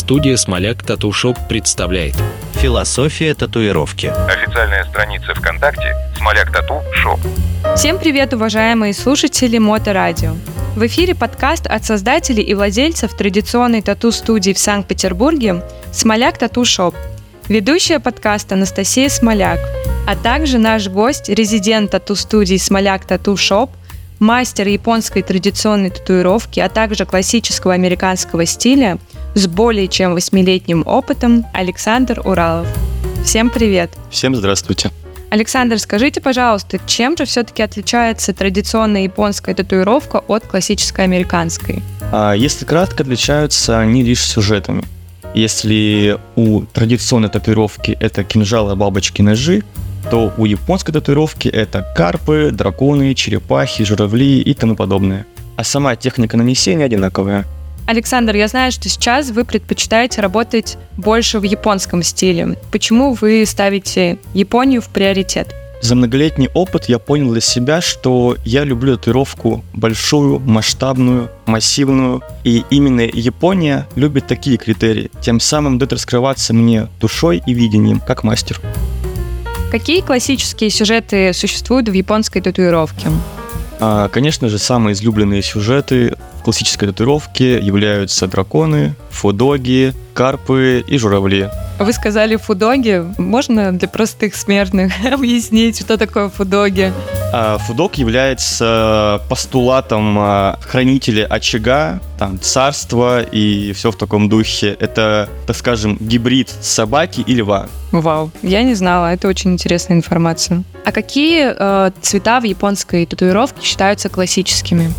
[0.00, 2.14] Студия «Смоляк Tattoo Shop» представляет
[2.54, 4.06] Философия татуировки.
[4.06, 7.20] Официальная страница ВКонтакте «Смоляк Tattoo Shop».
[7.76, 10.36] Всем привет, уважаемые слушатели Моторадио.
[10.74, 16.96] В эфире подкаст от создателей и владельцев традиционной тату-студии в Санкт-Петербурге «Смоляк Tattoo Shop».
[17.48, 19.60] Ведущая подкаста Анастасия Смоляк,
[20.08, 23.70] а также наш гость, резидент тату-студии «Смоляк Tattoo Shop»,
[24.18, 28.98] мастер японской традиционной татуировки, а также классического американского стиля
[29.34, 32.66] с более чем восьмилетним опытом Александр Уралов.
[33.24, 33.90] Всем привет!
[34.10, 34.90] Всем здравствуйте!
[35.30, 41.82] Александр, скажите, пожалуйста, чем же все-таки отличается традиционная японская татуировка от классической американской?
[42.10, 44.82] А если кратко, отличаются они лишь сюжетами.
[45.32, 49.62] Если у традиционной татуировки это кинжалы, бабочки, ножи,
[50.10, 55.26] то у японской татуировки это карпы, драконы, черепахи, журавли и тому подобное.
[55.54, 57.44] А сама техника нанесения одинаковая.
[57.90, 62.56] Александр, я знаю, что сейчас вы предпочитаете работать больше в японском стиле.
[62.70, 65.52] Почему вы ставите Японию в приоритет?
[65.82, 72.22] За многолетний опыт я понял для себя, что я люблю татуировку большую, масштабную, массивную.
[72.44, 75.10] И именно Япония любит такие критерии.
[75.20, 78.60] Тем самым дает раскрываться мне душой и видением, как мастер.
[79.72, 83.08] Какие классические сюжеты существуют в японской татуировке?
[83.80, 86.14] А, конечно же, самые излюбленные сюжеты
[86.50, 91.48] классической татуировке являются драконы, фудоги, карпы и журавли.
[91.78, 93.04] Вы сказали фудоги.
[93.18, 96.92] Можно для простых смертных объяснить, что такое фудоги?
[97.32, 104.76] А, фудок является постулатом а, хранителя очага, там, царства и все в таком духе.
[104.80, 107.68] Это, так скажем, гибрид собаки и льва.
[107.92, 110.64] Вау, я не знала, это очень интересная информация.
[110.84, 114.92] А какие э, цвета в японской татуировке считаются классическими?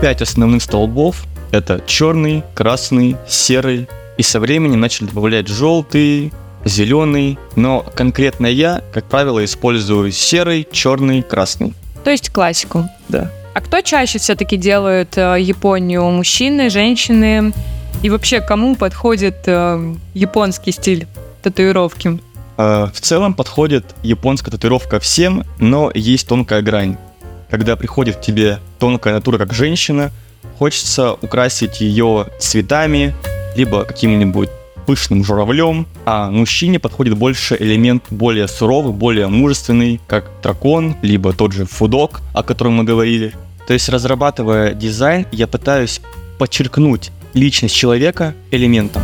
[0.00, 0.88] Пять основных столбов.
[1.52, 6.32] Это черный, красный, серый, и со временем начали добавлять желтый,
[6.64, 11.72] зеленый, но конкретно я, как правило, использую серый, черный, красный.
[12.04, 12.88] То есть классику.
[13.08, 13.30] Да.
[13.54, 16.02] А кто чаще все-таки делает э, Японию?
[16.10, 17.52] Мужчины, женщины?
[18.02, 21.06] И вообще, кому подходит э, японский стиль
[21.42, 22.20] татуировки?
[22.56, 26.96] Э, в целом подходит японская татуировка всем, но есть тонкая грань.
[27.50, 30.10] Когда приходит к тебе тонкая натура как женщина,
[30.58, 33.14] хочется украсить ее цветами,
[33.56, 34.50] либо каким-нибудь
[34.86, 41.52] пышным журавлем, а мужчине подходит больше элемент более суровый, более мужественный, как дракон, либо тот
[41.52, 43.34] же фудок, о котором мы говорили.
[43.66, 46.00] То есть, разрабатывая дизайн, я пытаюсь
[46.38, 49.02] подчеркнуть личность человека элементом.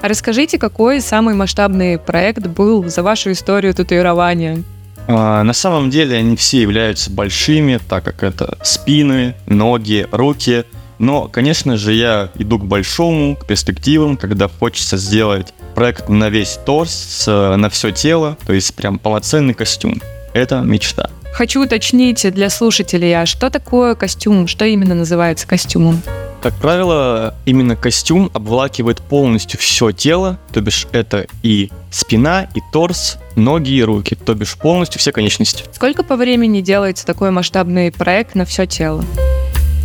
[0.00, 4.62] А расскажите, какой самый масштабный проект был за вашу историю татуирования?
[5.08, 10.64] А, на самом деле они все являются большими, так как это спины, ноги, руки–
[10.98, 16.58] но, конечно же, я иду к большому, к перспективам, когда хочется сделать проект на весь
[16.64, 20.00] торс, на все тело, то есть прям полноценный костюм.
[20.32, 21.10] Это мечта.
[21.32, 24.46] Хочу уточнить для слушателей, а что такое костюм?
[24.46, 26.00] Что именно называется костюмом?
[26.42, 33.18] Как правило, именно костюм обволакивает полностью все тело, то бишь это и спина, и торс,
[33.34, 35.64] ноги и руки, то бишь полностью все конечности.
[35.72, 39.04] Сколько по времени делается такой масштабный проект на все тело?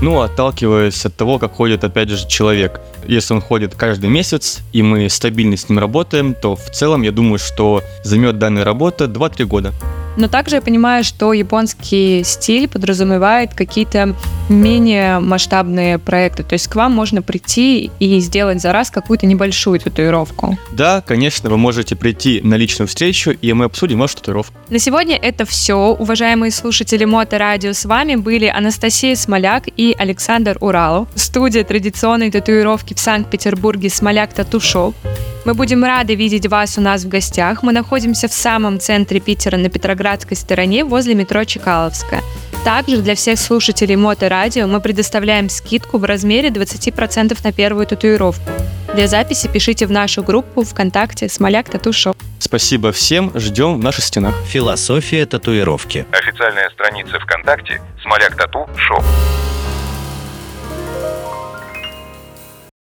[0.01, 2.81] Ну, отталкиваясь от того, как ходит, опять же, человек.
[3.07, 7.11] Если он ходит каждый месяц, и мы стабильно с ним работаем, то в целом я
[7.11, 9.73] думаю, что займет данная работа 2-3 года.
[10.17, 14.15] Но также я понимаю, что японский стиль подразумевает какие-то
[14.49, 16.43] менее масштабные проекты.
[16.43, 20.57] То есть к вам можно прийти и сделать за раз какую-то небольшую татуировку.
[20.71, 24.53] Да, конечно, вы можете прийти на личную встречу, и мы обсудим вашу татуировку.
[24.69, 25.75] На сегодня это все.
[25.75, 31.07] Уважаемые слушатели Мото Радио, с вами были Анастасия Смоляк и Александр Уралов.
[31.15, 34.95] Студия традиционной татуировки в Санкт-Петербурге Смоляк Tattoo Shop.
[35.43, 37.63] Мы будем рады видеть вас у нас в гостях.
[37.63, 42.21] Мы находимся в самом центре Питера на Петроградской стороне возле метро Чкаловская.
[42.63, 48.51] Также для всех слушателей Моторадио мы предоставляем скидку в размере 20% на первую татуировку.
[48.93, 52.15] Для записи пишите в нашу группу ВКонтакте «Смоляк Tattoo Shop».
[52.37, 54.35] Спасибо всем, ждем в наших стенах.
[54.45, 56.05] Философия татуировки.
[56.11, 59.03] Официальная страница ВКонтакте «Смоляк Тату Шоп».